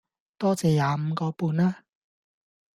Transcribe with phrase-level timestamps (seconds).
[0.39, 1.75] 多謝廿五個半吖